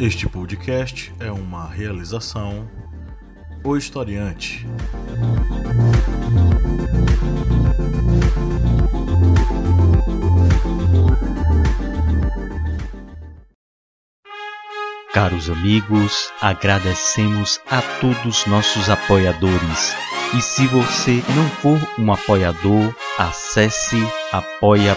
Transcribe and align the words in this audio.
Este 0.00 0.28
podcast 0.28 1.12
é 1.18 1.28
uma 1.28 1.66
realização 1.68 2.70
O 3.64 3.76
Historiante. 3.76 4.64
Caros 15.12 15.50
amigos, 15.50 16.30
agradecemos 16.40 17.60
a 17.68 17.82
todos 18.00 18.46
nossos 18.46 18.88
apoiadores. 18.88 19.96
E 20.36 20.42
se 20.42 20.66
você 20.66 21.22
não 21.34 21.48
for 21.48 21.80
um 21.98 22.12
apoiador, 22.12 22.94
acesse 23.18 23.96
apoia.se 24.30 24.94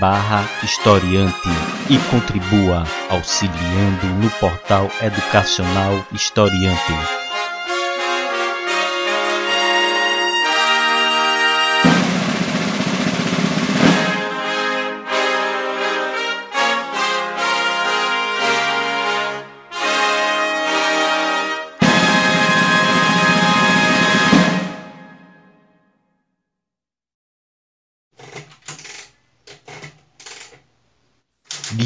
barra 0.00 0.48
historiante 0.62 1.48
e 1.90 1.98
contribua 2.10 2.84
auxiliando 3.10 4.06
no 4.20 4.30
portal 4.30 4.90
educacional 5.02 6.02
Historiante. 6.12 7.23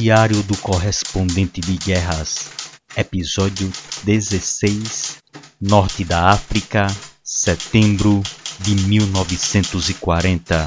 Diário 0.01 0.45
do 0.45 0.57
Correspondente 0.59 1.61
de 1.61 1.77
Guerras, 1.77 2.51
Episódio 2.97 3.69
16 4.05 5.17
Norte 5.61 6.05
da 6.05 6.31
África, 6.31 6.87
setembro 7.25 8.23
de 8.61 8.77
1940. 8.77 10.67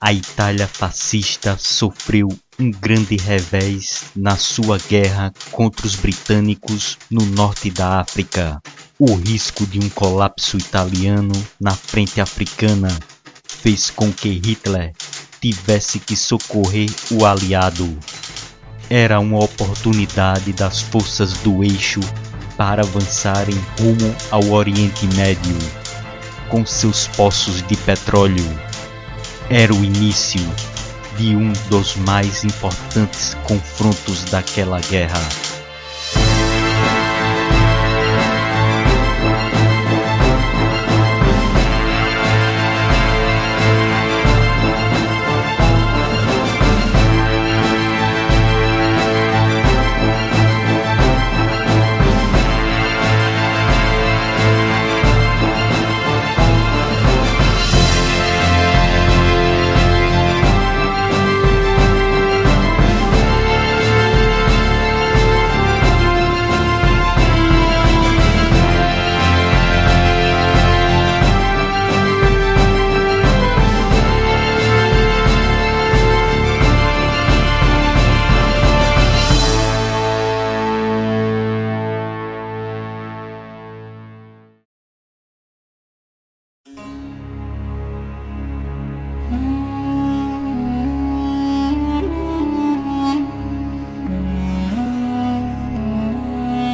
A 0.00 0.12
Itália 0.14 0.66
fascista 0.66 1.58
sofreu 1.58 2.28
um 2.58 2.70
grande 2.70 3.16
revés 3.18 4.04
na 4.16 4.38
sua 4.38 4.78
guerra 4.78 5.30
contra 5.50 5.86
os 5.86 5.94
britânicos 5.94 6.96
no 7.10 7.26
norte 7.26 7.70
da 7.70 8.00
África. 8.00 8.58
O 8.98 9.16
risco 9.16 9.66
de 9.66 9.78
um 9.78 9.90
colapso 9.90 10.56
italiano 10.56 11.34
na 11.60 11.72
frente 11.72 12.22
africana 12.22 12.88
fez 13.46 13.90
com 13.90 14.10
que 14.10 14.30
Hitler 14.30 14.94
tivesse 15.44 15.98
que 15.98 16.16
socorrer 16.16 16.88
o 17.10 17.26
aliado. 17.26 17.98
Era 18.88 19.20
uma 19.20 19.44
oportunidade 19.44 20.54
das 20.54 20.80
forças 20.80 21.34
do 21.34 21.62
eixo 21.62 22.00
para 22.56 22.80
avançarem 22.80 23.54
rumo 23.78 24.16
ao 24.30 24.42
Oriente 24.52 25.06
Médio, 25.14 25.58
com 26.48 26.64
seus 26.64 27.08
poços 27.08 27.60
de 27.66 27.76
petróleo. 27.76 28.58
Era 29.50 29.74
o 29.74 29.84
início 29.84 30.40
de 31.18 31.36
um 31.36 31.52
dos 31.68 31.94
mais 31.96 32.42
importantes 32.42 33.36
confrontos 33.46 34.24
daquela 34.24 34.80
guerra. 34.80 35.20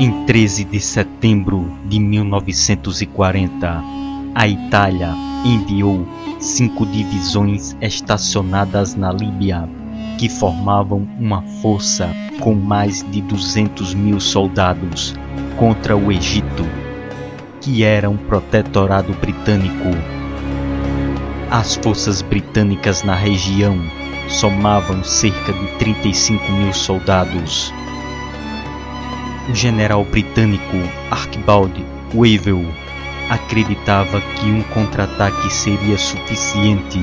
Em 0.00 0.24
13 0.24 0.64
de 0.64 0.80
setembro 0.80 1.70
de 1.84 2.00
1940, 2.00 3.84
a 4.34 4.48
Itália 4.48 5.14
enviou 5.44 6.08
cinco 6.38 6.86
divisões 6.86 7.76
estacionadas 7.82 8.94
na 8.94 9.12
Líbia, 9.12 9.68
que 10.16 10.26
formavam 10.30 11.06
uma 11.18 11.42
força 11.60 12.08
com 12.40 12.54
mais 12.54 13.04
de 13.10 13.20
200 13.20 13.92
mil 13.92 14.18
soldados 14.18 15.14
contra 15.58 15.94
o 15.94 16.10
Egito, 16.10 16.64
que 17.60 17.84
era 17.84 18.08
um 18.08 18.16
protetorado 18.16 19.12
britânico. 19.20 19.90
As 21.50 21.74
forças 21.74 22.22
britânicas 22.22 23.02
na 23.02 23.14
região 23.14 23.78
somavam 24.30 25.04
cerca 25.04 25.52
de 25.52 25.66
35 25.76 26.52
mil 26.52 26.72
soldados 26.72 27.70
o 29.50 29.54
general 29.54 30.04
britânico 30.04 30.76
Archibald 31.10 31.84
Wavell 32.14 32.64
acreditava 33.28 34.20
que 34.20 34.46
um 34.46 34.62
contra-ataque 34.62 35.52
seria 35.52 35.98
suficiente 35.98 37.00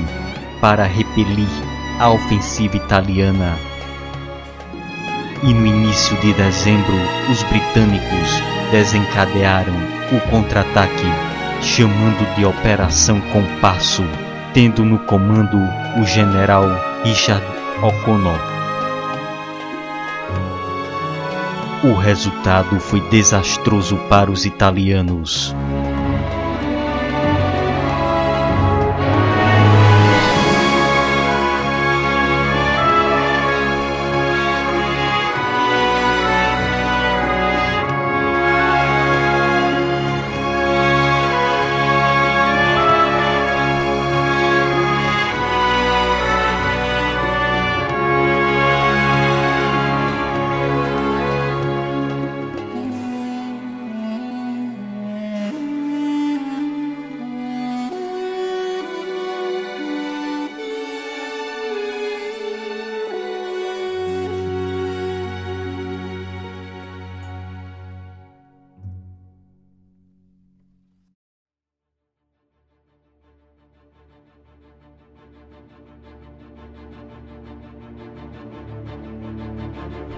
para 0.61 0.83
repelir 0.85 1.47
a 1.99 2.09
ofensiva 2.09 2.77
italiana. 2.77 3.57
E 5.43 5.53
no 5.53 5.65
início 5.65 6.15
de 6.17 6.33
dezembro, 6.33 6.95
os 7.29 7.43
britânicos 7.43 8.41
desencadearam 8.71 9.75
o 10.11 10.29
contra-ataque, 10.29 11.05
chamando 11.61 12.35
de 12.35 12.45
Operação 12.45 13.21
Compasso, 13.21 14.03
tendo 14.53 14.83
no 14.83 14.99
comando 14.99 15.57
o 15.99 16.05
general 16.05 16.65
Richard 17.03 17.45
O'Connor. 17.83 18.56
O 21.83 21.93
resultado 21.93 22.79
foi 22.79 22.99
desastroso 23.09 23.97
para 24.09 24.31
os 24.31 24.45
italianos. 24.45 25.55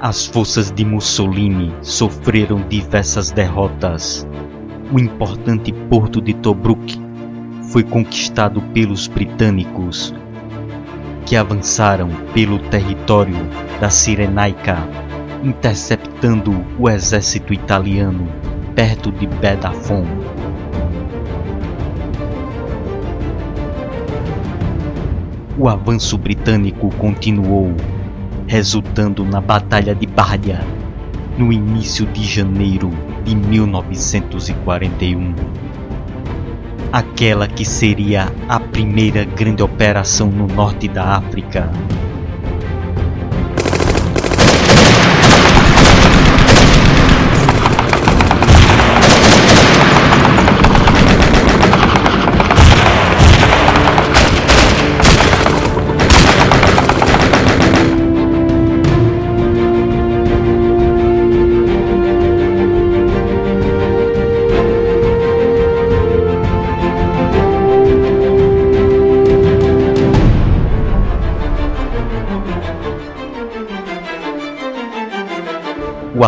As 0.02 0.26
forças 0.26 0.72
de 0.72 0.86
Mussolini 0.86 1.74
sofreram 1.82 2.64
diversas 2.70 3.32
derrotas. 3.32 4.26
O 4.94 4.98
importante 4.98 5.74
porto 5.74 6.22
de 6.22 6.34
Tobruk 6.34 6.98
foi 7.72 7.84
conquistado 7.84 8.62
pelos 8.74 9.08
britânicos, 9.08 10.14
que 11.26 11.36
avançaram 11.36 12.10
pelo 12.34 12.60
território 12.60 13.36
da 13.82 13.90
Cirenaica 13.90 14.78
interceptando 15.44 16.66
o 16.78 16.90
exército 16.90 17.54
italiano 17.54 18.26
perto 18.76 19.12
de 19.12 19.28
Bedafon. 19.28 20.06
O 25.58 25.68
avanço 25.68 26.18
britânico 26.18 26.90
continuou, 26.96 27.76
resultando 28.50 29.24
na 29.24 29.40
Batalha 29.40 29.94
de 29.94 30.08
Bardia, 30.08 30.60
no 31.38 31.54
início 31.54 32.08
de 32.08 32.24
janeiro 32.24 32.90
de 33.24 33.36
1941. 33.36 35.36
Aquela 36.92 37.48
que 37.48 37.64
seria 37.64 38.34
a 38.48 38.60
primeira 38.60 39.24
grande 39.24 39.62
operação 39.62 40.32
no 40.32 40.48
norte 40.48 40.88
da 40.88 41.18
África. 41.18 41.72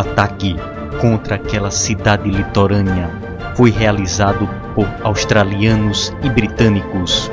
Ataque 0.01 0.55
contra 0.99 1.35
aquela 1.35 1.71
cidade 1.71 2.29
litorânea 2.29 3.09
foi 3.55 3.71
realizado 3.71 4.49
por 4.75 4.87
australianos 5.03 6.15
e 6.23 6.29
britânicos. 6.29 7.31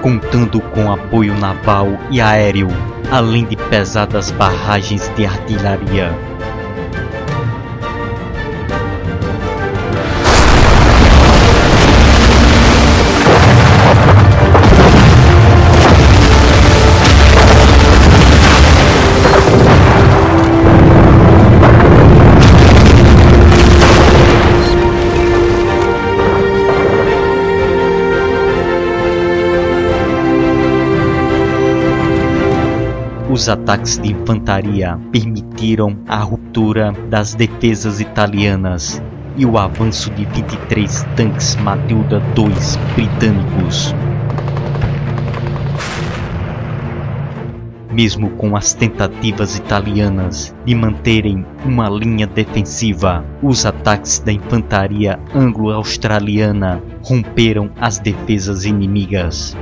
Contando 0.00 0.60
com 0.60 0.90
apoio 0.92 1.34
naval 1.38 1.88
e 2.10 2.20
aéreo, 2.20 2.68
além 3.10 3.44
de 3.44 3.56
pesadas 3.56 4.30
barragens 4.32 5.10
de 5.14 5.24
artilharia. 5.24 6.31
Os 33.42 33.48
ataques 33.48 33.98
de 33.98 34.12
infantaria 34.12 34.96
permitiram 35.10 35.98
a 36.06 36.18
ruptura 36.18 36.92
das 37.10 37.34
defesas 37.34 37.98
italianas 37.98 39.02
e 39.36 39.44
o 39.44 39.58
avanço 39.58 40.12
de 40.12 40.24
23 40.26 41.04
tanques 41.16 41.56
Matilda 41.56 42.22
II 42.38 42.54
britânicos. 42.94 43.92
Mesmo 47.90 48.30
com 48.30 48.54
as 48.56 48.74
tentativas 48.74 49.56
italianas 49.56 50.54
de 50.64 50.76
manterem 50.76 51.44
uma 51.64 51.88
linha 51.90 52.28
defensiva, 52.28 53.24
os 53.42 53.66
ataques 53.66 54.20
da 54.20 54.30
infantaria 54.30 55.18
anglo-australiana 55.34 56.80
romperam 57.02 57.72
as 57.80 57.98
defesas 57.98 58.64
inimigas. 58.64 59.56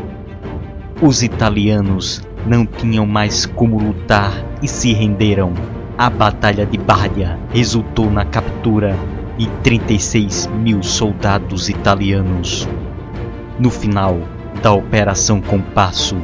Os 1.01 1.23
italianos 1.23 2.21
não 2.47 2.67
tinham 2.67 3.07
mais 3.07 3.47
como 3.47 3.79
lutar 3.79 4.33
e 4.63 4.69
se 4.69 4.93
renderam. 4.93 5.53
A 5.97 6.09
Batalha 6.09 6.65
de 6.65 6.79
Bardia 6.79 7.39
resultou 7.53 8.11
na 8.11 8.25
captura 8.25 8.97
de 9.37 9.47
36 9.63 10.47
mil 10.47 10.83
soldados 10.83 11.69
italianos. 11.69 12.69
No 13.59 13.71
final 13.71 14.19
da 14.63 14.73
Operação 14.73 15.41
Compasso, 15.41 16.17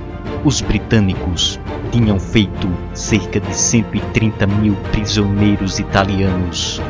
os 0.44 0.60
britânicos 0.60 1.58
tinham 1.90 2.18
feito 2.18 2.68
cerca 2.94 3.40
de 3.40 3.54
130 3.54 4.46
mil 4.46 4.74
prisioneiros 4.92 5.78
italianos. 5.78 6.80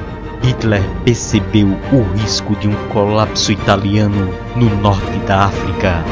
Hitler 0.42 0.82
percebeu 1.04 1.68
o 1.92 2.02
risco 2.18 2.54
de 2.56 2.68
um 2.68 2.74
colapso 2.88 3.50
italiano 3.50 4.32
no 4.54 4.68
norte 4.80 5.18
da 5.26 5.46
África. 5.46 6.04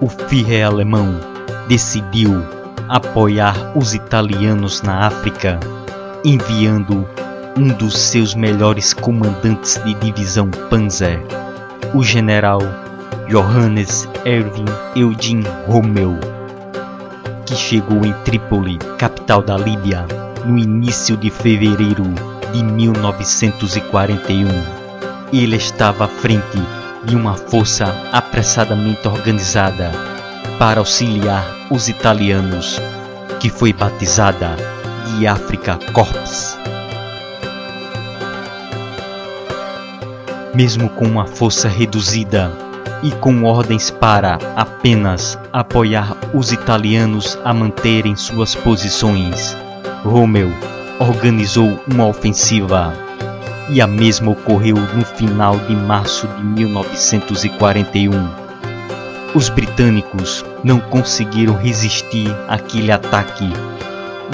O 0.00 0.08
Führer 0.08 0.66
alemão 0.66 1.20
decidiu 1.68 2.42
apoiar 2.88 3.76
os 3.76 3.94
italianos 3.94 4.80
na 4.82 5.06
África, 5.06 5.60
enviando 6.24 7.06
um 7.56 7.68
dos 7.68 7.98
seus 7.98 8.34
melhores 8.34 8.94
comandantes 8.94 9.80
de 9.84 9.94
divisão 9.94 10.50
Panzer, 10.68 11.20
o 11.94 12.02
general 12.02 12.60
Johannes 13.28 14.08
Erwin 14.24 14.64
Eugene 14.96 15.46
Rommel, 15.66 16.18
que 17.44 17.54
chegou 17.54 18.04
em 18.04 18.12
Trípoli, 18.24 18.78
capital 18.98 19.42
da 19.42 19.56
Líbia, 19.56 20.06
no 20.46 20.58
início 20.58 21.16
de 21.16 21.30
fevereiro 21.30 22.04
de 22.52 22.64
1941. 22.64 24.48
Ele 25.32 25.56
estava 25.56 26.06
à 26.06 26.08
frente 26.08 26.58
de 27.10 27.16
uma 27.16 27.34
força 27.34 27.92
apressadamente 28.12 29.08
organizada 29.08 29.90
para 30.60 30.78
auxiliar 30.78 31.44
os 31.68 31.88
italianos, 31.88 32.80
que 33.40 33.50
foi 33.50 33.72
batizada 33.72 34.54
de 35.08 35.26
Africa 35.26 35.76
Corps. 35.92 36.56
Mesmo 40.54 40.88
com 40.90 41.04
uma 41.04 41.26
força 41.26 41.68
reduzida, 41.68 42.48
e 43.02 43.10
com 43.10 43.42
ordens 43.42 43.90
para 43.90 44.38
apenas 44.54 45.36
apoiar 45.52 46.16
os 46.32 46.52
italianos 46.52 47.36
a 47.44 47.52
manterem 47.52 48.14
suas 48.14 48.54
posições. 48.54 49.56
Rommel 50.04 50.50
organizou 51.00 51.80
uma 51.90 52.06
ofensiva 52.06 52.94
e 53.70 53.80
a 53.80 53.86
mesma 53.86 54.32
ocorreu 54.32 54.76
no 54.76 55.04
final 55.04 55.56
de 55.58 55.74
março 55.74 56.26
de 56.26 56.42
1941. 56.42 58.10
Os 59.34 59.48
britânicos 59.48 60.44
não 60.64 60.80
conseguiram 60.80 61.54
resistir 61.54 62.28
àquele 62.48 62.90
ataque 62.90 63.48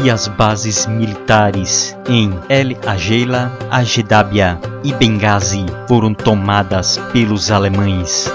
e 0.03 0.11
as 0.11 0.27
bases 0.29 0.87
militares 0.87 1.97
em 2.09 2.33
El 2.49 2.77
Agela, 2.87 3.53
Ajedabia 3.71 4.59
e 4.83 4.93
Benghazi 4.93 5.65
foram 5.87 6.15
tomadas 6.15 6.99
pelos 7.13 7.51
alemães. 7.51 8.31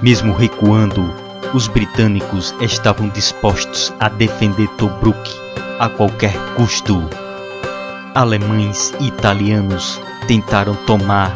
Mesmo 0.00 0.32
recuando, 0.32 1.27
os 1.54 1.68
britânicos 1.68 2.54
estavam 2.60 3.08
dispostos 3.08 3.92
a 3.98 4.08
defender 4.08 4.68
Tobruk 4.76 5.18
a 5.78 5.88
qualquer 5.88 6.34
custo. 6.54 7.08
Alemães 8.14 8.92
e 9.00 9.08
italianos 9.08 10.00
tentaram 10.26 10.74
tomar 10.86 11.32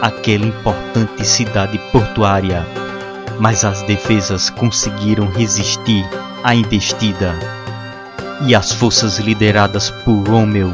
aquela 0.00 0.46
importante 0.46 1.24
cidade 1.24 1.78
portuária, 1.92 2.66
mas 3.38 3.64
as 3.64 3.82
defesas 3.82 4.50
conseguiram 4.50 5.26
resistir 5.28 6.04
à 6.42 6.54
investida 6.54 7.38
e 8.46 8.54
as 8.54 8.72
forças 8.72 9.18
lideradas 9.18 9.90
por 10.04 10.28
Rommel 10.28 10.72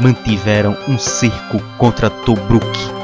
mantiveram 0.00 0.76
um 0.86 0.98
cerco 0.98 1.60
contra 1.78 2.10
Tobruk. 2.10 2.95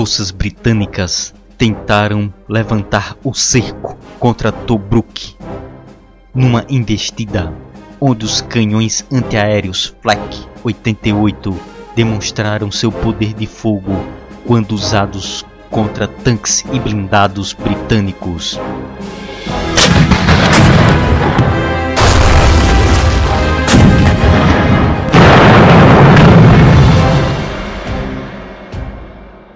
Forças 0.00 0.30
britânicas 0.30 1.34
tentaram 1.58 2.32
levantar 2.48 3.18
o 3.22 3.34
cerco 3.34 3.98
contra 4.18 4.50
Tobruk 4.50 5.36
numa 6.34 6.64
investida 6.70 7.52
onde 8.00 8.24
os 8.24 8.40
canhões 8.40 9.04
antiaéreos 9.12 9.94
Flak 10.00 10.46
88 10.64 11.54
demonstraram 11.94 12.72
seu 12.72 12.90
poder 12.90 13.34
de 13.34 13.46
fogo 13.46 13.92
quando 14.46 14.72
usados 14.72 15.44
contra 15.68 16.08
tanques 16.08 16.64
e 16.72 16.80
blindados 16.80 17.52
britânicos. 17.52 18.58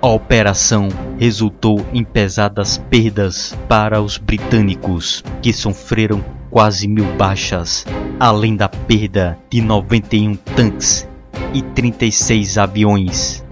A 0.05 0.09
operação 0.09 0.91
resultou 1.19 1.83
em 1.91 2.05
pesadas 2.05 2.77
perdas 2.77 3.57
para 3.67 4.03
os 4.03 4.19
britânicos, 4.19 5.25
que 5.41 5.51
sofreram 5.51 6.23
quase 6.51 6.87
mil 6.87 7.07
baixas, 7.17 7.87
além 8.21 8.55
da 8.55 8.69
perda 8.69 9.39
de 9.49 9.63
91 9.63 10.37
tanques 10.37 11.09
e 11.55 11.63
36 11.63 12.59
aviões. 12.59 13.43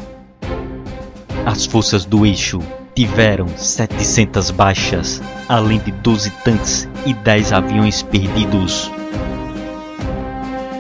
As 1.46 1.64
forças 1.64 2.04
do 2.04 2.26
eixo 2.26 2.58
tiveram 2.94 3.48
700 3.56 4.50
baixas, 4.50 5.22
além 5.48 5.78
de 5.78 5.90
12 5.90 6.28
tanques 6.44 6.86
e 7.06 7.14
10 7.14 7.50
aviões 7.50 8.02
perdidos. 8.02 8.92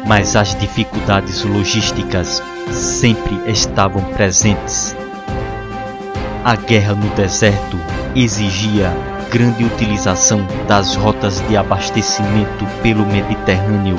Mas 0.06 0.36
as 0.36 0.54
dificuldades 0.54 1.42
logísticas 1.46 2.42
sempre 2.70 3.50
estavam 3.50 4.04
presentes 4.12 4.94
a 6.44 6.56
guerra 6.56 6.94
no 6.94 7.08
deserto 7.10 7.78
exigia 8.16 8.92
grande 9.30 9.64
utilização 9.64 10.44
das 10.66 10.94
rotas 10.96 11.40
de 11.48 11.56
abastecimento 11.56 12.66
pelo 12.82 13.06
Mediterrâneo. 13.06 13.96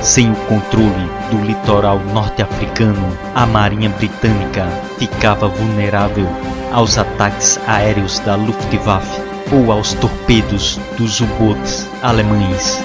Sem 0.00 0.32
o 0.32 0.34
controle 0.46 1.10
do 1.30 1.44
litoral 1.44 2.00
norte-africano, 2.12 3.16
a 3.34 3.46
Marinha 3.46 3.90
Britânica 3.90 4.66
ficava 4.98 5.46
vulnerável 5.46 6.26
aos 6.72 6.98
ataques 6.98 7.60
aéreos 7.66 8.18
da 8.20 8.34
Luftwaffe 8.34 9.20
ou 9.52 9.70
aos 9.70 9.92
torpedos 9.94 10.80
dos 10.96 11.20
U-boats 11.20 11.86
alemães. 12.02 12.82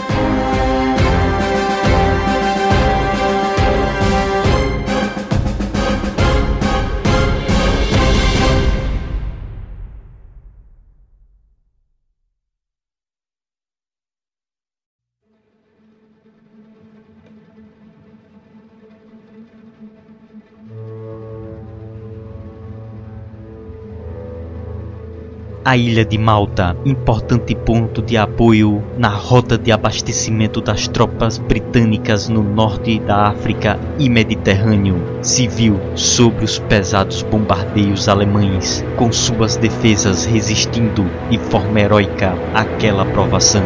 A 25.66 25.76
ilha 25.76 26.06
de 26.06 26.16
Malta, 26.16 26.78
importante 26.86 27.56
ponto 27.56 28.00
de 28.00 28.16
apoio 28.16 28.84
na 29.00 29.10
rota 29.10 29.58
de 29.58 29.72
abastecimento 29.72 30.62
das 30.62 30.88
tropas 30.88 31.40
britânicas 31.40 32.30
no 32.30 32.44
norte 32.44 33.00
da 33.00 33.30
África 33.30 33.80
e 33.98 34.08
Mediterrâneo, 34.08 35.02
se 35.24 35.48
viu 35.48 35.80
sob 35.96 36.46
os 36.46 36.60
pesados 36.60 37.24
bombardeios 37.24 38.08
alemães, 38.08 38.86
com 38.96 39.12
suas 39.12 39.58
defesas 39.58 40.24
resistindo 40.24 41.04
de 41.32 41.40
forma 41.40 41.80
heróica 41.80 42.36
àquela 42.54 43.04
provação. 43.04 43.64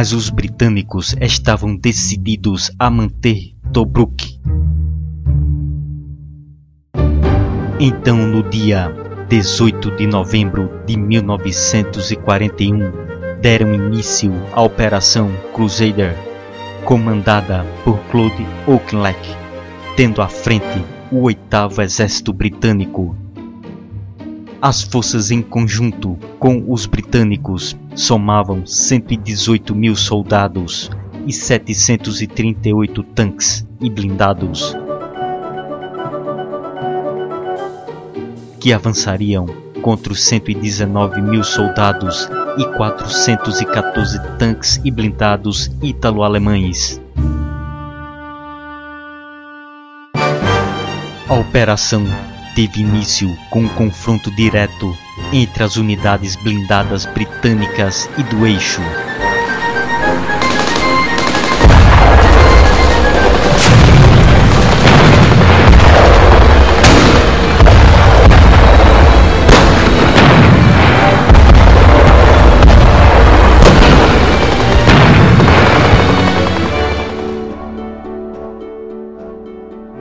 Mas 0.00 0.14
os 0.14 0.30
britânicos 0.30 1.14
estavam 1.20 1.76
decididos 1.76 2.70
a 2.78 2.88
manter 2.88 3.54
Tobruk. 3.70 4.40
Então, 7.78 8.16
no 8.16 8.42
dia 8.48 8.90
18 9.28 9.96
de 9.96 10.06
novembro 10.06 10.70
de 10.86 10.96
1941, 10.96 12.78
deram 13.42 13.74
início 13.74 14.32
à 14.54 14.62
Operação 14.62 15.30
Crusader, 15.52 16.16
comandada 16.86 17.66
por 17.84 17.98
Claude 18.10 18.46
Auchinleck, 18.66 19.20
tendo 19.98 20.22
à 20.22 20.28
frente 20.28 20.82
o 21.12 21.24
oitavo 21.24 21.82
exército 21.82 22.32
britânico. 22.32 23.14
As 24.62 24.80
forças 24.82 25.30
em 25.30 25.42
conjunto 25.42 26.16
com 26.38 26.64
os 26.72 26.86
britânicos 26.86 27.76
somavam 28.00 28.66
118 28.66 29.74
mil 29.74 29.94
soldados 29.94 30.90
e 31.26 31.32
738 31.32 33.02
tanques 33.02 33.66
e 33.78 33.90
blindados, 33.90 34.74
que 38.58 38.72
avançariam 38.72 39.46
contra 39.82 40.12
os 40.12 40.22
119 40.22 41.20
mil 41.20 41.44
soldados 41.44 42.28
e 42.56 42.64
414 42.76 44.18
tanques 44.38 44.80
e 44.82 44.90
blindados 44.90 45.70
ítalo-alemães. 45.82 47.00
A 51.28 51.34
operação 51.34 52.04
teve 52.60 52.82
início 52.82 53.34
com 53.48 53.60
um 53.60 53.68
confronto 53.68 54.30
direto 54.30 54.94
entre 55.32 55.64
as 55.64 55.76
unidades 55.76 56.36
blindadas 56.36 57.06
britânicas 57.06 58.06
e 58.18 58.22
do 58.22 58.46
eixo. 58.46 58.82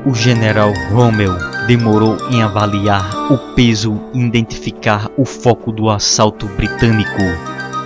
O 0.06 0.13
general 0.13 0.74
Rommel 0.91 1.49
demorou 1.69 2.17
em 2.32 2.41
avaliar 2.41 3.32
o 3.32 3.38
peso 3.53 4.01
e 4.12 4.19
identificar 4.19 5.08
o 5.15 5.23
foco 5.23 5.71
do 5.71 5.88
assalto 5.88 6.47
britânico. 6.47 7.21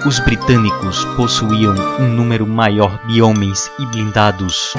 Os 0.05 0.21
britânicos 0.21 1.03
possuíam 1.17 1.75
um 1.99 2.07
número 2.07 2.47
maior 2.47 3.05
de 3.07 3.21
homens 3.21 3.69
e 3.77 3.85
blindados, 3.87 4.73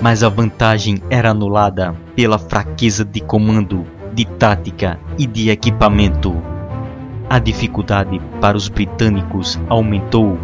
mas 0.00 0.22
a 0.22 0.30
vantagem 0.30 1.02
era 1.10 1.32
anulada 1.32 1.94
pela 2.14 2.38
fraqueza 2.38 3.04
de 3.04 3.20
comando, 3.20 3.84
de 4.14 4.24
tática 4.24 4.98
e 5.18 5.26
de 5.26 5.50
equipamento. 5.50 6.34
A 7.28 7.38
dificuldade 7.38 8.18
para 8.40 8.56
os 8.56 8.70
britânicos 8.70 9.60
aumentou 9.68 10.38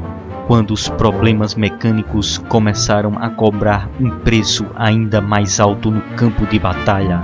quando 0.46 0.72
os 0.72 0.90
problemas 0.90 1.54
mecânicos 1.54 2.36
começaram 2.36 3.16
a 3.18 3.30
cobrar 3.30 3.88
um 3.98 4.10
preço 4.10 4.66
ainda 4.76 5.22
mais 5.22 5.58
alto 5.58 5.90
no 5.90 6.02
campo 6.16 6.44
de 6.44 6.58
batalha. 6.58 7.22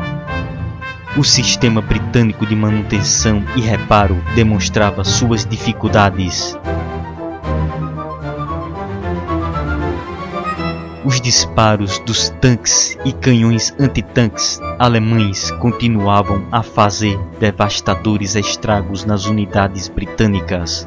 O 1.19 1.25
sistema 1.25 1.81
britânico 1.83 2.47
de 2.47 2.55
manutenção 2.55 3.43
e 3.57 3.61
reparo 3.61 4.23
demonstrava 4.37 5.03
suas 5.03 5.45
dificuldades. 5.45 6.57
Os 11.05 11.21
disparos 11.21 11.99
dos 12.07 12.29
tanques 12.41 12.97
e 13.05 13.13
canhões 13.13 13.75
antitanques 13.81 14.61
alemães 14.79 15.51
continuavam 15.51 16.47
a 16.53 16.63
fazer 16.63 17.19
devastadores 17.41 18.37
estragos 18.37 19.05
nas 19.05 19.27
unidades 19.27 19.89
britânicas. 19.89 20.87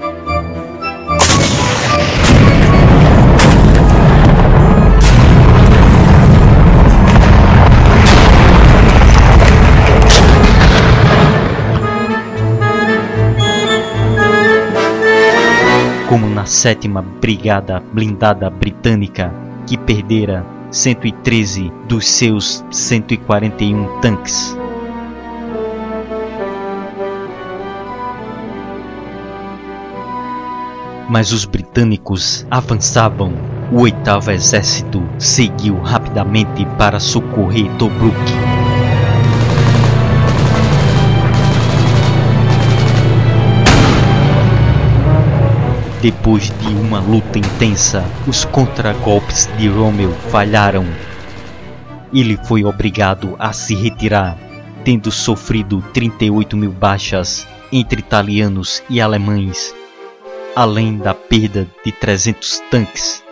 Na 16.41 16.45
sétima 16.47 17.03
Brigada 17.03 17.79
Blindada 17.93 18.49
Britânica, 18.49 19.31
que 19.67 19.77
perdera 19.77 20.43
113 20.71 21.71
dos 21.87 22.07
seus 22.07 22.65
141 22.71 24.01
tanques. 24.01 24.57
Mas 31.07 31.31
os 31.31 31.45
britânicos 31.45 32.43
avançavam. 32.49 33.31
O 33.71 33.81
oitavo 33.81 34.31
exército 34.31 35.07
seguiu 35.19 35.79
rapidamente 35.79 36.65
para 36.75 36.99
socorrer 36.99 37.69
Tobruk. 37.77 38.17
Depois 46.01 46.49
de 46.49 46.67
uma 46.73 46.99
luta 46.99 47.37
intensa, 47.37 48.03
os 48.25 48.43
contragolpes 48.43 49.47
de 49.59 49.67
Rommel 49.67 50.11
falharam. 50.31 50.83
Ele 52.11 52.35
foi 52.45 52.65
obrigado 52.65 53.35
a 53.37 53.53
se 53.53 53.75
retirar, 53.75 54.35
tendo 54.83 55.11
sofrido 55.11 55.79
38 55.93 56.57
mil 56.57 56.71
baixas 56.71 57.47
entre 57.71 57.99
italianos 57.99 58.81
e 58.89 58.99
alemães, 58.99 59.75
além 60.55 60.97
da 60.97 61.13
perda 61.13 61.67
de 61.85 61.91
300 61.91 62.63
tanques, 62.71 63.23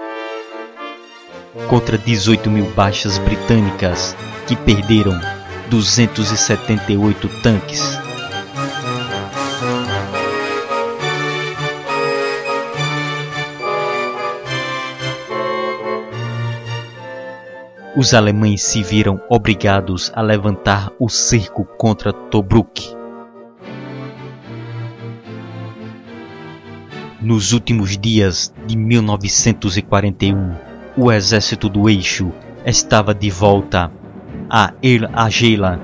contra 1.67 1.97
18 1.97 2.51
mil 2.51 2.65
baixas 2.75 3.17
britânicas, 3.17 4.15
que 4.45 4.55
perderam 4.55 5.19
278 5.71 7.27
tanques. 7.41 8.09
Os 17.99 18.13
alemães 18.13 18.62
se 18.63 18.81
viram 18.81 19.19
obrigados 19.27 20.09
a 20.15 20.21
levantar 20.21 20.89
o 20.97 21.09
cerco 21.09 21.65
contra 21.65 22.13
Tobruk. 22.13 22.95
Nos 27.21 27.51
últimos 27.51 27.97
dias 27.97 28.53
de 28.65 28.77
1941, 28.77 30.55
o 30.95 31.12
exército 31.12 31.67
do 31.67 31.89
eixo 31.89 32.31
estava 32.65 33.13
de 33.13 33.29
volta 33.29 33.91
a 34.49 34.71
El 34.81 35.09
Agela. 35.12 35.77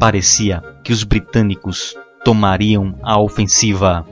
Parecia 0.00 0.60
que 0.82 0.92
os 0.92 1.04
britânicos 1.04 1.96
tomariam 2.24 2.98
a 3.00 3.20
ofensiva. 3.20 4.04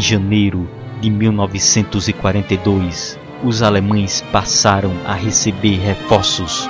Em 0.00 0.02
janeiro 0.02 0.66
de 1.02 1.10
1942, 1.10 3.18
os 3.44 3.62
alemães 3.62 4.24
passaram 4.32 4.92
a 5.04 5.12
receber 5.12 5.76
reforços: 5.76 6.66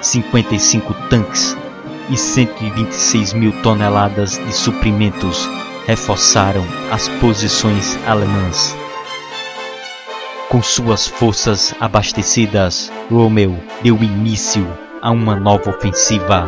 55 0.00 0.94
tanques 1.10 1.54
e 2.08 2.16
126 2.16 3.34
mil 3.34 3.52
toneladas 3.60 4.38
de 4.38 4.50
suprimentos 4.50 5.46
reforçaram 5.86 6.64
as 6.90 7.06
posições 7.20 7.98
alemãs. 8.06 8.74
Com 10.48 10.62
suas 10.62 11.06
forças 11.06 11.74
abastecidas, 11.78 12.90
Rommel 13.10 13.54
deu 13.82 14.02
início 14.02 14.66
a 15.02 15.10
uma 15.10 15.36
nova 15.36 15.68
ofensiva. 15.68 16.46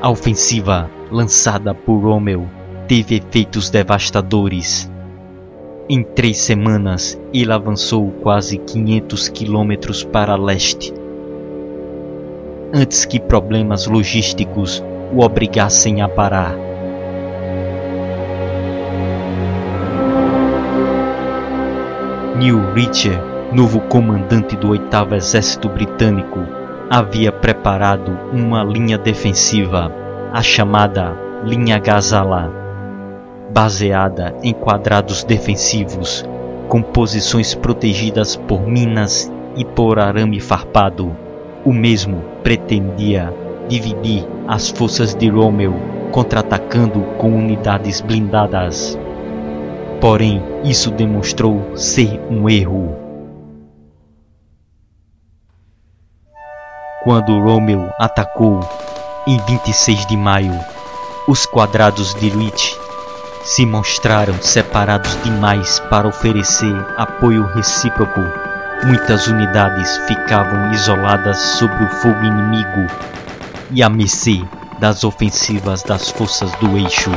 A 0.00 0.08
ofensiva 0.08 0.88
lançada 1.10 1.74
por 1.74 1.98
Rommel 1.98 2.48
teve 2.86 3.16
efeitos 3.16 3.68
devastadores. 3.68 4.88
Em 5.90 6.04
três 6.04 6.38
semanas, 6.38 7.20
ele 7.34 7.52
avançou 7.52 8.12
quase 8.22 8.58
500 8.58 9.28
quilômetros 9.28 10.04
para 10.04 10.36
leste. 10.36 10.94
Antes 12.72 13.04
que 13.04 13.18
problemas 13.18 13.88
logísticos 13.88 14.84
o 15.12 15.20
obrigassem 15.20 16.00
a 16.00 16.08
parar. 16.08 16.54
Neil 22.36 22.72
Richer, 22.72 23.20
novo 23.52 23.80
comandante 23.80 24.54
do 24.54 24.68
8 24.68 25.14
Exército 25.16 25.68
Britânico, 25.68 26.57
havia 26.90 27.30
preparado 27.30 28.18
uma 28.32 28.64
linha 28.64 28.96
defensiva, 28.96 29.92
a 30.32 30.42
chamada 30.42 31.14
Linha 31.44 31.78
Gazala, 31.78 32.50
baseada 33.50 34.34
em 34.42 34.54
quadrados 34.54 35.22
defensivos, 35.22 36.24
com 36.68 36.82
posições 36.82 37.54
protegidas 37.54 38.36
por 38.36 38.66
minas 38.66 39.30
e 39.56 39.64
por 39.64 39.98
arame 39.98 40.40
farpado. 40.40 41.14
O 41.64 41.72
mesmo 41.72 42.22
pretendia 42.42 43.34
dividir 43.68 44.26
as 44.46 44.70
forças 44.70 45.14
de 45.14 45.28
Rommel, 45.28 45.74
contra-atacando 46.10 47.00
com 47.18 47.36
unidades 47.36 48.00
blindadas. 48.00 48.98
Porém, 50.00 50.42
isso 50.64 50.90
demonstrou 50.90 51.76
ser 51.76 52.18
um 52.30 52.48
erro. 52.48 53.07
Quando 57.08 57.40
Rommel 57.40 57.90
atacou, 57.98 58.60
em 59.26 59.38
26 59.46 60.04
de 60.08 60.14
maio, 60.14 60.52
os 61.26 61.46
quadrados 61.46 62.12
de 62.12 62.28
Reach 62.28 62.78
se 63.44 63.64
mostraram 63.64 64.34
separados 64.42 65.16
demais 65.22 65.80
para 65.88 66.06
oferecer 66.06 66.76
apoio 66.98 67.46
recíproco. 67.46 68.20
Muitas 68.84 69.26
unidades 69.26 69.96
ficavam 70.06 70.70
isoladas 70.70 71.38
sob 71.38 71.72
o 71.82 71.88
fogo 71.88 72.22
inimigo 72.22 72.86
e 73.70 73.82
à 73.82 73.88
mercê 73.88 74.42
das 74.78 75.02
ofensivas 75.02 75.82
das 75.82 76.10
forças 76.10 76.52
do 76.56 76.76
eixo. 76.76 77.10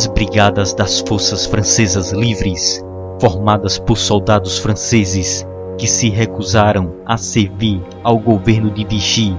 As 0.00 0.06
brigadas 0.06 0.72
das 0.72 1.00
forças 1.00 1.44
francesas 1.44 2.10
livres, 2.10 2.82
formadas 3.20 3.78
por 3.78 3.98
soldados 3.98 4.58
franceses 4.58 5.46
que 5.76 5.86
se 5.86 6.08
recusaram 6.08 6.94
a 7.04 7.18
servir 7.18 7.82
ao 8.02 8.18
governo 8.18 8.70
de 8.70 8.82
Vichy, 8.82 9.36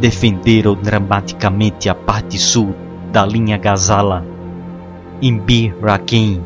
defenderam 0.00 0.74
dramaticamente 0.74 1.88
a 1.88 1.94
parte 1.94 2.40
sul 2.40 2.74
da 3.12 3.24
linha 3.24 3.56
Gazala, 3.56 4.26
em 5.22 5.38
Bir 5.38 5.72
Raquem, 5.80 6.42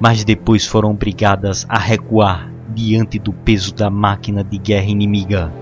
mas 0.00 0.24
depois 0.24 0.66
foram 0.66 0.90
obrigadas 0.90 1.64
a 1.68 1.78
recuar 1.78 2.50
diante 2.74 3.16
do 3.16 3.32
peso 3.32 3.72
da 3.72 3.88
máquina 3.88 4.42
de 4.42 4.58
guerra 4.58 4.88
inimiga. 4.88 5.52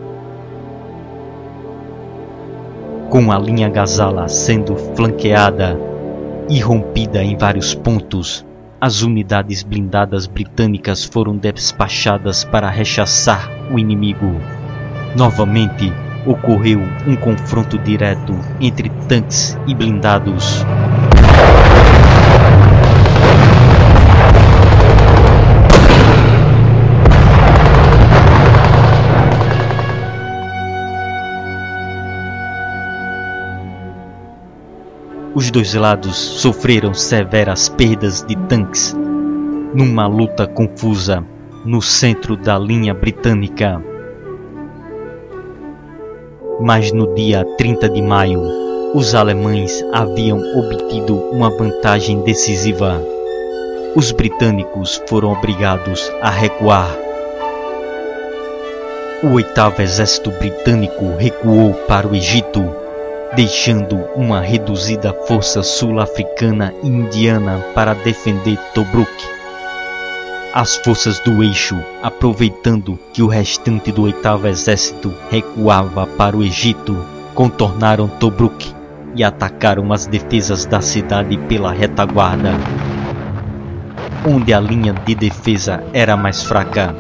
Com 3.11 3.31
a 3.31 3.39
linha 3.39 3.69
Gazala 3.69 4.27
sendo 4.27 4.75
flanqueada 4.75 5.90
e 6.51 6.59
rompida 6.59 7.23
em 7.23 7.37
vários 7.37 7.75
pontos, 7.75 8.45
as 8.81 9.03
unidades 9.03 9.63
blindadas 9.63 10.27
britânicas 10.27 11.05
foram 11.05 11.37
despachadas 11.37 12.43
para 12.43 12.69
rechaçar 12.69 13.49
o 13.73 13.79
inimigo. 13.79 14.41
Novamente, 15.17 15.93
ocorreu 16.27 16.81
um 17.07 17.15
confronto 17.15 17.79
direto 17.79 18.37
entre 18.61 18.91
tanques 19.09 19.57
e 19.69 19.75
blindados. 19.75 20.65
Os 35.41 35.51
dois 35.51 35.73
lados 35.73 36.19
sofreram 36.19 36.93
severas 36.93 37.67
perdas 37.67 38.23
de 38.23 38.37
tanques 38.47 38.95
numa 39.73 40.07
luta 40.07 40.47
confusa 40.47 41.25
no 41.65 41.81
centro 41.81 42.37
da 42.37 42.59
linha 42.59 42.93
britânica. 42.93 43.83
Mas 46.61 46.93
no 46.93 47.15
dia 47.15 47.43
30 47.57 47.89
de 47.89 48.03
maio, 48.03 48.43
os 48.95 49.15
alemães 49.15 49.83
haviam 49.95 50.39
obtido 50.59 51.17
uma 51.33 51.49
vantagem 51.49 52.21
decisiva. 52.21 53.01
Os 53.97 54.13
britânicos 54.13 55.03
foram 55.09 55.33
obrigados 55.33 56.13
a 56.21 56.29
recuar. 56.29 56.95
O 59.23 59.29
oitavo 59.29 59.81
exército 59.81 60.31
britânico 60.33 61.17
recuou 61.17 61.73
para 61.89 62.07
o 62.07 62.15
Egito 62.15 62.80
deixando 63.35 63.97
uma 64.17 64.41
reduzida 64.41 65.13
força 65.27 65.63
sul-africana 65.63 66.75
e 66.83 66.89
indiana 66.89 67.65
para 67.75 67.95
defender 67.95 68.59
Tobruk. 68.75 69.11
As 70.53 70.77
forças 70.79 71.21
do 71.21 71.43
eixo, 71.45 71.79
aproveitando 72.03 72.99
que 73.13 73.23
o 73.23 73.29
restante 73.29 73.93
do 73.93 74.03
oitavo 74.03 74.49
exército 74.49 75.15
recuava 75.31 76.07
para 76.09 76.37
o 76.37 76.43
Egito, 76.43 77.07
contornaram 77.35 78.09
Tobruk 78.09 78.75
e 79.15 79.23
atacaram 79.23 79.93
as 79.93 80.07
defesas 80.07 80.67
da 80.67 80.81
cidade 80.81 81.37
pela 81.37 81.73
retaguarda, 81.73 82.55
onde 84.29 84.53
a 84.53 84.59
linha 84.59 84.93
de 84.93 85.15
defesa 85.15 85.85
era 85.93 86.17
mais 86.17 86.43
fraca. 86.43 86.95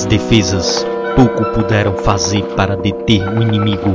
As 0.00 0.06
defesas 0.06 0.86
pouco 1.14 1.44
puderam 1.52 1.94
fazer 1.94 2.42
para 2.56 2.74
deter 2.74 3.20
o 3.20 3.42
inimigo, 3.42 3.92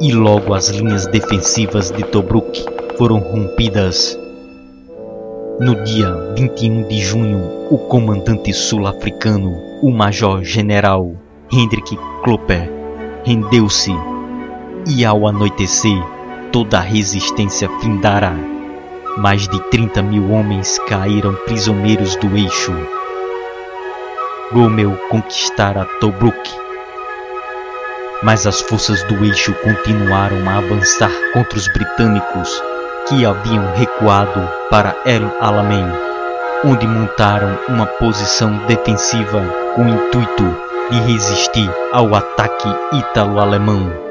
e 0.00 0.10
logo 0.10 0.54
as 0.54 0.70
linhas 0.70 1.06
defensivas 1.06 1.90
de 1.90 2.02
Tobruk 2.02 2.64
foram 2.96 3.18
rompidas. 3.18 4.18
No 5.60 5.84
dia 5.84 6.32
21 6.34 6.88
de 6.88 6.98
junho, 6.98 7.42
o 7.70 7.76
comandante 7.76 8.54
sul-africano, 8.54 9.54
o 9.82 9.90
major-general 9.90 11.12
Hendrik 11.52 11.94
Klopper, 12.22 12.72
rendeu-se 13.22 13.92
e 14.96 15.04
ao 15.04 15.28
anoitecer 15.28 16.02
toda 16.52 16.78
a 16.78 16.80
resistência 16.80 17.68
findara. 17.80 18.32
Mais 19.18 19.46
de 19.46 19.60
30 19.68 20.02
mil 20.02 20.32
homens 20.32 20.78
caíram 20.88 21.34
prisioneiros 21.44 22.16
do 22.16 22.34
eixo. 22.34 22.72
Rommel 24.52 24.96
conquistara 25.08 25.86
Tobruk. 26.00 26.36
Mas 28.22 28.46
as 28.46 28.60
forças 28.60 29.02
do 29.04 29.24
eixo 29.24 29.54
continuaram 29.54 30.48
a 30.48 30.58
avançar 30.58 31.10
contra 31.32 31.58
os 31.58 31.66
britânicos 31.68 32.62
que 33.08 33.24
haviam 33.24 33.72
recuado 33.74 34.48
para 34.70 34.94
El 35.04 35.30
Alamein, 35.40 35.90
onde 36.64 36.86
montaram 36.86 37.58
uma 37.68 37.86
posição 37.86 38.56
defensiva 38.66 39.42
com 39.74 39.84
o 39.84 39.88
intuito 39.88 40.56
de 40.90 41.00
resistir 41.00 41.70
ao 41.92 42.14
ataque 42.14 42.68
ítalo-alemão. 42.92 44.03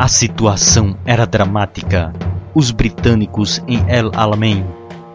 A 0.00 0.08
situação 0.08 0.96
era 1.04 1.26
dramática. 1.26 2.10
Os 2.54 2.70
britânicos 2.70 3.62
em 3.68 3.84
El 3.86 4.10
Alamein 4.16 4.64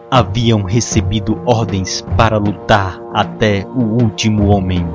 haviam 0.08 0.62
recebido 0.62 1.42
ordens 1.44 2.04
para 2.16 2.38
lutar 2.38 2.96
até 3.12 3.66
o 3.74 3.82
último 4.00 4.46
homem. 4.46 4.86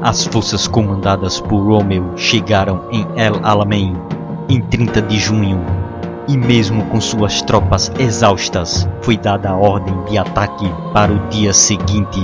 As 0.00 0.24
forças 0.24 0.66
comandadas 0.66 1.38
por 1.38 1.58
Romeu 1.58 2.16
chegaram 2.16 2.84
em 2.90 3.06
El 3.14 3.38
Alamein 3.42 3.94
em 4.48 4.62
30 4.62 5.02
de 5.02 5.18
junho 5.18 5.60
e 6.26 6.34
mesmo 6.34 6.82
com 6.86 6.98
suas 6.98 7.42
tropas 7.42 7.92
exaustas, 7.98 8.88
foi 9.02 9.18
dada 9.18 9.50
a 9.50 9.54
ordem 9.54 10.02
de 10.04 10.16
ataque 10.16 10.72
para 10.94 11.12
o 11.12 11.28
dia 11.28 11.52
seguinte. 11.52 12.22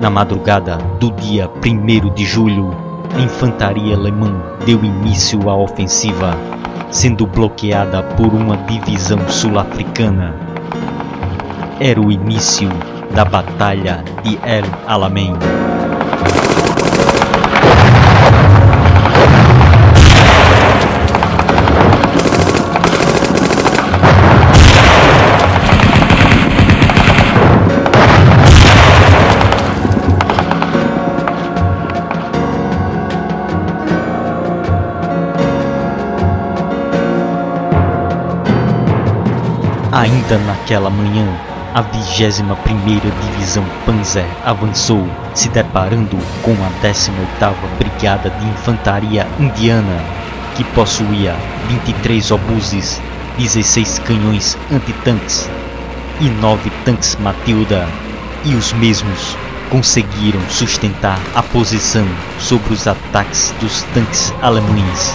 Na 0.00 0.08
madrugada 0.08 0.78
do 0.98 1.12
dia 1.12 1.50
1 1.62 2.14
de 2.14 2.24
julho, 2.24 2.89
a 3.14 3.20
infantaria 3.20 3.96
alemã 3.96 4.32
deu 4.64 4.84
início 4.84 5.48
à 5.48 5.56
ofensiva, 5.56 6.36
sendo 6.90 7.26
bloqueada 7.26 8.02
por 8.02 8.32
uma 8.34 8.56
divisão 8.56 9.28
sul-africana. 9.28 10.34
Era 11.80 12.00
o 12.00 12.12
início 12.12 12.68
da 13.14 13.24
Batalha 13.24 14.04
de 14.22 14.38
El 14.44 14.64
Alamein. 14.86 15.34
Ainda 40.00 40.38
naquela 40.38 40.88
manhã, 40.88 41.28
a 41.74 41.82
21ª 41.82 43.02
Divisão 43.20 43.62
Panzer 43.84 44.24
avançou, 44.46 45.06
se 45.34 45.50
deparando 45.50 46.16
com 46.42 46.52
a 46.52 46.70
18ª 46.82 47.52
Brigada 47.78 48.30
de 48.30 48.46
Infantaria 48.46 49.26
Indiana, 49.38 50.02
que 50.56 50.64
possuía 50.64 51.36
23 51.68 52.30
obuses, 52.30 52.98
16 53.36 53.98
canhões 53.98 54.56
antitanques 54.72 55.50
e 56.18 56.30
9 56.30 56.70
tanques 56.86 57.16
Matilda, 57.16 57.86
e 58.46 58.54
os 58.54 58.72
mesmos 58.72 59.36
conseguiram 59.68 60.40
sustentar 60.48 61.20
a 61.34 61.42
posição 61.42 62.08
sobre 62.38 62.72
os 62.72 62.86
ataques 62.86 63.54
dos 63.60 63.82
tanques 63.92 64.32
alemães. 64.40 65.14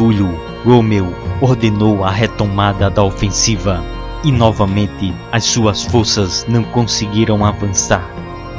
Julho, 0.00 0.34
Romeu 0.64 1.14
ordenou 1.42 2.02
a 2.02 2.10
retomada 2.10 2.88
da 2.88 3.02
ofensiva 3.02 3.84
e 4.24 4.32
novamente 4.32 5.14
as 5.30 5.44
suas 5.44 5.84
forças 5.84 6.46
não 6.48 6.64
conseguiram 6.64 7.44
avançar 7.44 8.08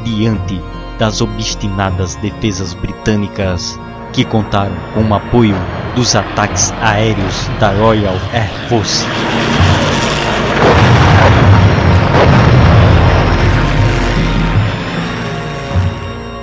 diante 0.04 0.62
das 1.00 1.20
obstinadas 1.20 2.14
defesas 2.18 2.76
britânicas 2.76 3.80
que 4.14 4.24
contaram 4.24 4.76
com 4.94 5.02
o 5.02 5.16
apoio 5.16 5.56
dos 5.96 6.16
ataques 6.16 6.72
aéreos 6.80 7.48
da 7.60 7.72
Royal 7.72 8.14
Air 8.34 8.70
Force. 8.70 9.04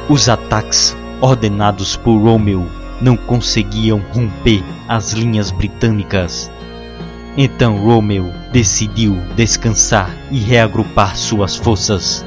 Os 0.09 0.29
ataques 0.29 0.97
ordenados 1.21 1.95
por 1.97 2.21
Romeu 2.21 2.78
não 3.01 3.17
conseguiam 3.17 4.03
romper 4.13 4.63
as 4.89 5.13
linhas 5.13 5.51
britânicas. 5.51 6.51
Então 7.37 7.79
Romeu 7.79 8.33
decidiu 8.53 9.17
descansar 9.37 10.11
e 10.31 10.39
reagrupar 10.39 11.17
suas 11.17 11.57
forças. 11.57 12.25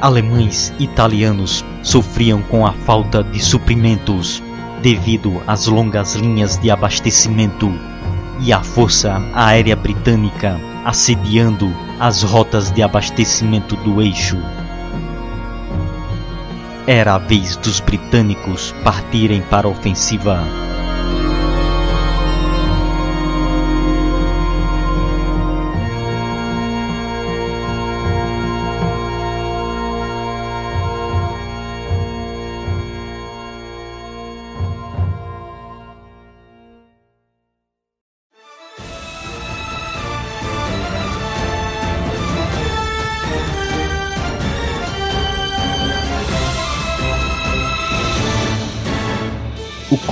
Alemães 0.00 0.72
e 0.78 0.84
italianos 0.84 1.64
sofriam 1.82 2.42
com 2.42 2.66
a 2.66 2.72
falta 2.72 3.22
de 3.22 3.40
suprimentos 3.40 4.42
devido 4.82 5.42
às 5.46 5.66
longas 5.66 6.14
linhas 6.14 6.56
de 6.58 6.70
abastecimento 6.70 7.72
e 8.40 8.52
a 8.52 8.62
força 8.62 9.20
aérea 9.34 9.74
britânica 9.74 10.58
assediando 10.84 11.70
as 11.98 12.22
rotas 12.22 12.70
de 12.70 12.82
abastecimento 12.82 13.76
do 13.76 14.00
eixo. 14.00 14.38
Era 16.90 17.16
a 17.16 17.18
vez 17.18 17.54
dos 17.54 17.80
britânicos 17.80 18.74
partirem 18.82 19.42
para 19.42 19.66
a 19.66 19.70
ofensiva. 19.70 20.67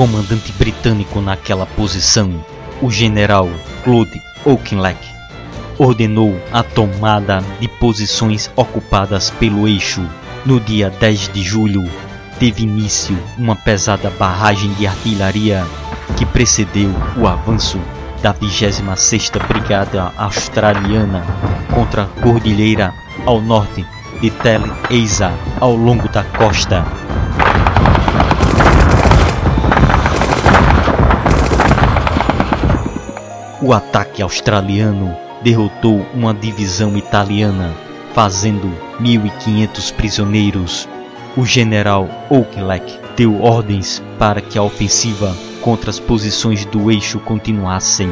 Comandante 0.07 0.53
britânico 0.53 1.21
naquela 1.21 1.66
posição, 1.66 2.33
o 2.81 2.88
general 2.88 3.51
Claude 3.83 4.23
Auchinleck, 4.47 4.97
ordenou 5.77 6.40
a 6.53 6.62
tomada 6.62 7.42
de 7.59 7.66
posições 7.66 8.49
ocupadas 8.55 9.31
pelo 9.31 9.66
eixo. 9.66 10.09
No 10.45 10.61
dia 10.61 10.90
10 10.90 11.33
de 11.33 11.42
julho, 11.42 11.90
teve 12.38 12.62
início 12.62 13.19
uma 13.37 13.57
pesada 13.57 14.09
barragem 14.11 14.73
de 14.75 14.87
artilharia 14.87 15.66
que 16.16 16.25
precedeu 16.25 16.95
o 17.16 17.27
avanço 17.27 17.81
da 18.23 18.33
26ª 18.33 19.45
Brigada 19.45 20.12
Australiana 20.16 21.25
contra 21.75 22.05
a 22.05 22.23
cordilheira 22.23 22.95
ao 23.25 23.40
norte 23.40 23.85
de 24.21 24.31
Tel 24.31 24.62
Eiza 24.88 25.33
ao 25.61 25.75
longo 25.75 26.09
da 26.09 26.23
costa. 26.23 26.85
O 33.62 33.73
ataque 33.73 34.21
australiano 34.21 35.16
derrotou 35.42 36.07
uma 36.12 36.35
divisão 36.35 36.95
italiana, 36.95 37.75
fazendo 38.14 38.71
1.500 39.01 39.95
prisioneiros. 39.95 40.87
O 41.35 41.47
general 41.47 42.07
Auchinleck 42.31 43.01
deu 43.16 43.42
ordens 43.42 44.03
para 44.19 44.42
que 44.42 44.59
a 44.59 44.62
ofensiva 44.62 45.35
contra 45.62 45.88
as 45.88 45.99
posições 45.99 46.66
do 46.66 46.90
eixo 46.90 47.19
continuassem. 47.21 48.11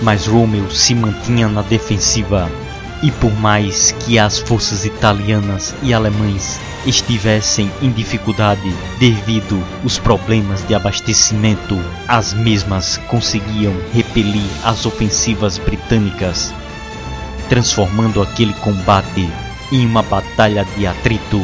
Mas 0.00 0.26
Rommel 0.26 0.70
se 0.70 0.94
mantinha 0.94 1.46
na 1.46 1.60
defensiva 1.60 2.50
e 3.02 3.10
por 3.10 3.32
mais 3.38 3.92
que 3.92 4.18
as 4.18 4.38
forças 4.38 4.86
italianas 4.86 5.74
e 5.82 5.92
alemães 5.92 6.58
estivessem 6.86 7.70
em 7.80 7.90
dificuldade 7.90 8.74
devido 8.98 9.62
aos 9.82 9.98
problemas 9.98 10.66
de 10.66 10.74
abastecimento, 10.74 11.78
as 12.06 12.34
mesmas 12.34 12.98
conseguiam 13.08 13.74
repelir 13.92 14.48
as 14.62 14.84
ofensivas 14.86 15.58
britânicas, 15.58 16.52
transformando 17.48 18.22
aquele 18.22 18.52
combate 18.54 19.28
em 19.72 19.86
uma 19.86 20.02
batalha 20.02 20.64
de 20.76 20.86
atrito. 20.86 21.40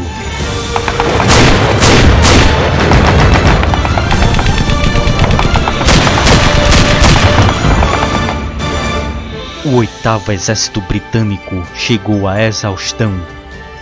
O 9.62 9.76
oitavo 9.76 10.32
exército 10.32 10.80
britânico 10.80 11.62
chegou 11.76 12.26
à 12.26 12.42
exaustão. 12.42 13.39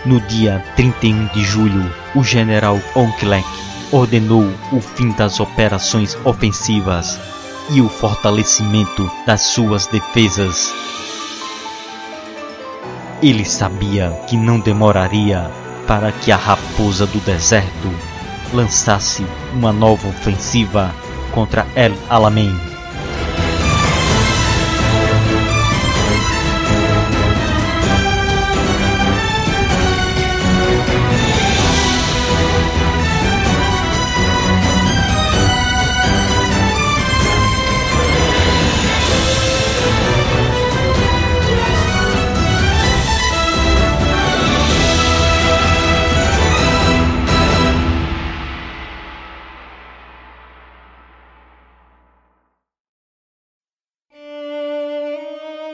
No 0.09 0.23
dia 0.23 0.65
31 0.75 1.27
de 1.35 1.45
julho, 1.45 1.95
o 2.15 2.25
general 2.25 2.81
Auchinleck 2.95 3.47
ordenou 3.93 4.51
o 4.73 4.81
fim 4.81 5.11
das 5.11 5.39
operações 5.39 6.17
ofensivas 6.25 7.21
e 7.69 7.83
o 7.83 7.91
fortalecimento 7.91 9.11
das 9.27 9.43
suas 9.43 9.87
defesas. 9.87 10.73
Ele 13.23 13.45
sabia 13.45 14.19
que 14.27 14.35
não 14.35 14.59
demoraria 14.59 15.51
para 15.87 16.11
que 16.11 16.33
a 16.33 16.37
raposa 16.39 17.07
do 17.07 17.19
deserto 17.21 17.93
lançasse 18.55 19.27
uma 19.53 19.75
nova 19.75 20.09
ofensiva 20.09 20.91
contra 21.33 21.67
El 21.77 21.93
Alamein. 22.09 22.68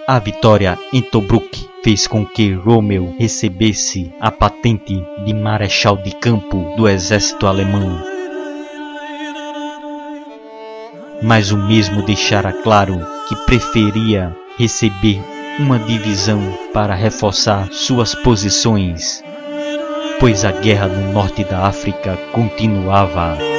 A 0.07 0.19
vitória 0.19 0.79
em 0.93 1.01
Tobruk 1.01 1.67
fez 1.83 2.07
com 2.07 2.27
que 2.27 2.53
Rommel 2.53 3.15
recebesse 3.19 4.13
a 4.21 4.31
patente 4.31 5.03
de 5.25 5.33
marechal 5.33 5.97
de 5.97 6.15
campo 6.17 6.75
do 6.77 6.87
exército 6.87 7.47
alemão. 7.47 8.03
Mas 11.23 11.53
o 11.53 11.57
mesmo 11.57 12.03
deixara 12.03 12.53
claro 12.53 13.01
que 13.31 13.37
preferia 13.47 14.37
receber 14.59 15.23
uma 15.59 15.79
divisão 15.79 16.53
para 16.75 16.95
reforçar 16.95 17.73
suas 17.73 18.15
posições, 18.15 19.25
pois 20.21 20.45
a 20.45 20.53
guerra 20.53 20.87
no 20.87 21.13
norte 21.15 21.45
da 21.45 21.61
África 21.61 22.19
continuava. 22.31 23.54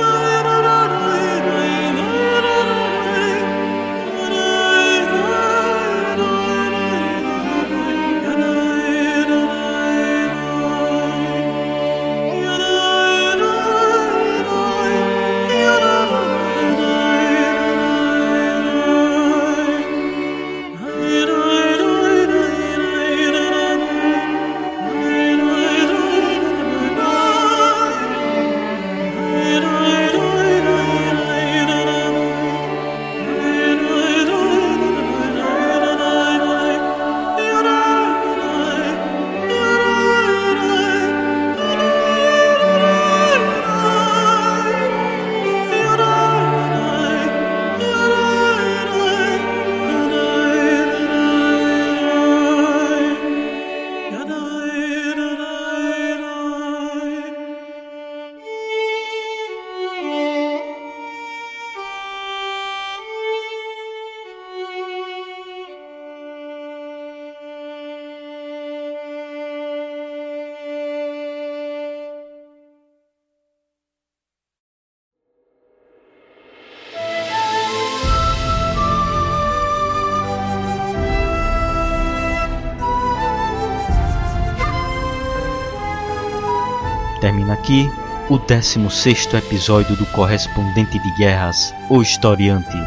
Aqui 87.65 87.89
o 88.29 88.37
16 88.37 89.33
episódio 89.33 89.95
do 89.95 90.05
Correspondente 90.07 90.99
de 90.99 91.11
Guerras, 91.17 91.73
O 91.89 91.99
Historiante. 91.99 92.77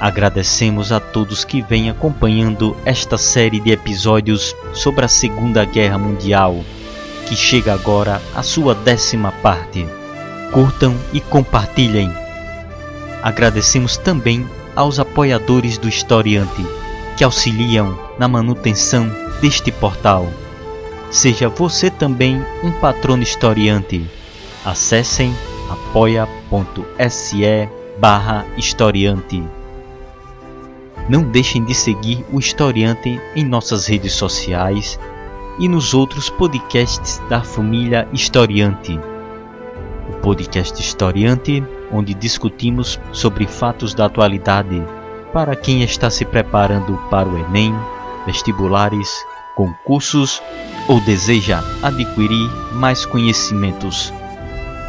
Agradecemos 0.00 0.92
a 0.92 0.98
todos 0.98 1.44
que 1.44 1.60
vêm 1.60 1.90
acompanhando 1.90 2.74
esta 2.86 3.18
série 3.18 3.60
de 3.60 3.72
episódios 3.72 4.56
sobre 4.72 5.04
a 5.04 5.08
Segunda 5.08 5.62
Guerra 5.66 5.98
Mundial, 5.98 6.64
que 7.28 7.36
chega 7.36 7.74
agora 7.74 8.22
à 8.34 8.42
sua 8.42 8.74
décima 8.74 9.30
parte. 9.30 9.86
Curtam 10.52 10.96
e 11.12 11.20
compartilhem. 11.20 12.10
Agradecemos 13.22 13.98
também 13.98 14.46
aos 14.74 14.98
apoiadores 14.98 15.76
do 15.76 15.86
Historiante, 15.86 16.64
que 17.14 17.24
auxiliam 17.24 17.94
na 18.18 18.26
manutenção 18.26 19.10
deste 19.42 19.70
portal. 19.70 20.26
Seja 21.10 21.48
você 21.48 21.90
também 21.90 22.42
um 22.62 22.72
patrono 22.72 23.22
historiante. 23.22 24.04
Acessem 24.64 25.34
apoia.se 25.70 27.68
barra 27.98 28.44
historiante. 28.56 29.42
Não 31.08 31.22
deixem 31.22 31.64
de 31.64 31.74
seguir 31.74 32.24
o 32.32 32.38
Historiante 32.38 33.20
em 33.34 33.44
nossas 33.44 33.86
redes 33.86 34.12
sociais 34.12 34.98
e 35.58 35.68
nos 35.68 35.94
outros 35.94 36.28
podcasts 36.28 37.22
da 37.28 37.42
família 37.42 38.08
Historiante. 38.12 38.98
O 40.10 40.12
podcast 40.20 40.80
Historiante, 40.80 41.62
onde 41.92 42.12
discutimos 42.12 42.98
sobre 43.12 43.46
fatos 43.46 43.94
da 43.94 44.06
atualidade 44.06 44.82
para 45.32 45.54
quem 45.54 45.82
está 45.82 46.10
se 46.10 46.24
preparando 46.24 46.96
para 47.08 47.28
o 47.28 47.38
Enem, 47.38 47.74
vestibulares, 48.26 49.24
concursos 49.56 50.40
ou 50.86 51.00
deseja 51.00 51.64
adquirir 51.82 52.48
mais 52.74 53.04
conhecimentos. 53.04 54.12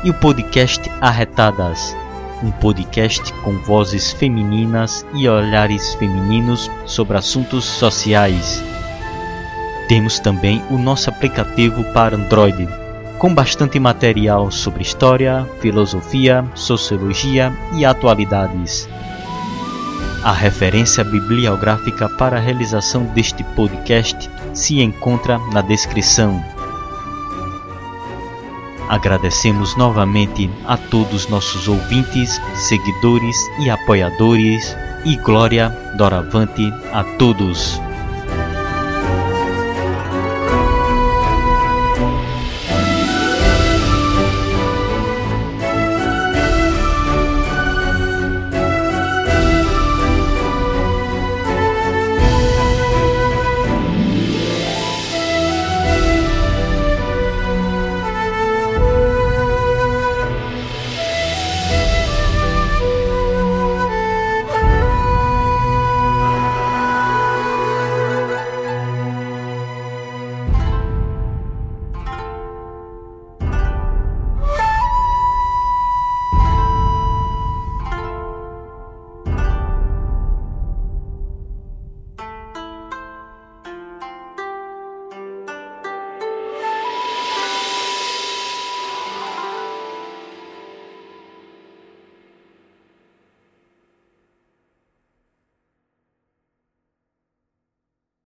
E 0.04 0.12
o 0.12 0.14
podcast 0.14 0.92
Arretadas, 1.02 1.96
um 2.44 2.52
podcast 2.52 3.34
com 3.44 3.58
vozes 3.64 4.12
femininas 4.12 5.04
e 5.16 5.28
olhares 5.28 5.96
femininos 5.96 6.70
sobre 6.86 7.18
assuntos 7.18 7.66
sociais. 7.66 8.62
Temos 9.88 10.20
também 10.20 10.62
o 10.70 10.78
nosso 10.78 11.10
aplicativo 11.10 11.84
para 11.94 12.16
Android, 12.16 12.68
com 13.18 13.34
bastante 13.34 13.80
material 13.80 14.52
sobre 14.52 14.84
história, 14.84 15.48
filosofia, 15.62 16.46
sociologia 16.54 17.52
e 17.74 17.86
atualidades. 17.86 18.88
A 20.24 20.34
referência 20.34 21.04
bibliográfica 21.04 22.10
para 22.10 22.38
a 22.38 22.40
realização 22.40 23.06
deste 23.06 23.44
podcast 23.56 24.30
se 24.58 24.82
encontra 24.82 25.40
na 25.54 25.62
descrição. 25.62 26.44
Agradecemos 28.90 29.78
novamente 29.78 30.50
a 30.66 30.78
todos 30.78 31.28
nossos 31.28 31.68
ouvintes, 31.68 32.42
seguidores 32.56 33.38
e 33.60 33.70
apoiadores, 33.70 34.76
e 35.06 35.16
glória 35.18 35.70
doravante 35.96 36.74
a 36.92 37.04
todos. 37.18 37.80